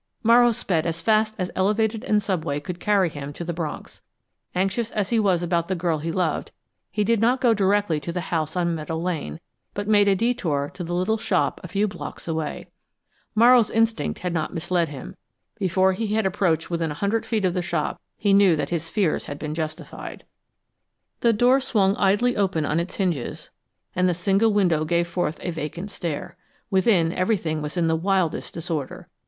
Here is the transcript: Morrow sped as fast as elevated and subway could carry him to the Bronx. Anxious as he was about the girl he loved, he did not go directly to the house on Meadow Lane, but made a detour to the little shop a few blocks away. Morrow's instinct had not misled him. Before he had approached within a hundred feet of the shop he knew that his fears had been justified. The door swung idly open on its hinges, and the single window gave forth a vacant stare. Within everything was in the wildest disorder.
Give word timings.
Morrow 0.23 0.51
sped 0.51 0.87
as 0.87 0.99
fast 0.99 1.35
as 1.37 1.51
elevated 1.55 2.03
and 2.05 2.23
subway 2.23 2.59
could 2.59 2.79
carry 2.79 3.07
him 3.07 3.31
to 3.31 3.43
the 3.43 3.53
Bronx. 3.53 4.01
Anxious 4.55 4.89
as 4.89 5.11
he 5.11 5.19
was 5.19 5.43
about 5.43 5.67
the 5.67 5.75
girl 5.75 5.99
he 5.99 6.11
loved, 6.11 6.51
he 6.89 7.03
did 7.03 7.19
not 7.21 7.39
go 7.39 7.53
directly 7.53 7.99
to 7.99 8.11
the 8.11 8.29
house 8.33 8.55
on 8.55 8.73
Meadow 8.73 8.97
Lane, 8.97 9.39
but 9.75 9.87
made 9.87 10.07
a 10.07 10.15
detour 10.15 10.71
to 10.73 10.83
the 10.83 10.95
little 10.95 11.19
shop 11.19 11.61
a 11.63 11.67
few 11.67 11.87
blocks 11.87 12.27
away. 12.27 12.65
Morrow's 13.35 13.69
instinct 13.69 14.21
had 14.21 14.33
not 14.33 14.55
misled 14.55 14.89
him. 14.89 15.15
Before 15.59 15.93
he 15.93 16.07
had 16.15 16.25
approached 16.25 16.71
within 16.71 16.89
a 16.89 16.95
hundred 16.95 17.23
feet 17.23 17.45
of 17.45 17.53
the 17.53 17.61
shop 17.61 18.01
he 18.17 18.33
knew 18.33 18.55
that 18.55 18.69
his 18.71 18.89
fears 18.89 19.27
had 19.27 19.37
been 19.37 19.53
justified. 19.53 20.25
The 21.19 21.31
door 21.31 21.61
swung 21.61 21.95
idly 21.97 22.35
open 22.35 22.65
on 22.65 22.79
its 22.79 22.95
hinges, 22.95 23.51
and 23.95 24.09
the 24.09 24.15
single 24.15 24.51
window 24.51 24.83
gave 24.83 25.07
forth 25.07 25.37
a 25.43 25.51
vacant 25.51 25.91
stare. 25.91 26.37
Within 26.71 27.13
everything 27.13 27.61
was 27.61 27.77
in 27.77 27.87
the 27.87 27.95
wildest 27.95 28.55
disorder. 28.55 29.07